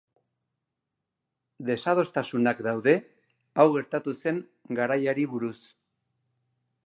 [1.67, 2.95] Desadostasunak daude
[3.63, 4.39] hau gertatu zen
[4.81, 5.59] garaiari buruz.